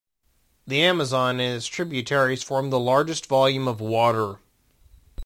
[0.65, 4.39] The Amazon and its tributaries form the largest volume of water.